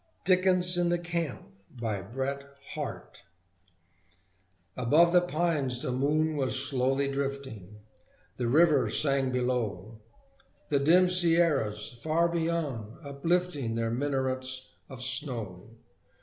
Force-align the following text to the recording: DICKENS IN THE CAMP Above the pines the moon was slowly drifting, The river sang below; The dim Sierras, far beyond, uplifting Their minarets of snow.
DICKENS 0.25 0.79
IN 0.79 0.89
THE 0.89 0.97
CAMP 0.97 1.43
Above 1.79 2.47
the 5.13 5.21
pines 5.27 5.83
the 5.83 5.91
moon 5.91 6.35
was 6.35 6.65
slowly 6.67 7.07
drifting, 7.07 7.81
The 8.37 8.47
river 8.47 8.89
sang 8.89 9.31
below; 9.31 10.01
The 10.69 10.79
dim 10.79 11.07
Sierras, 11.07 11.91
far 12.01 12.27
beyond, 12.29 12.95
uplifting 13.03 13.75
Their 13.75 13.91
minarets 13.91 14.73
of 14.89 15.03
snow. 15.03 15.69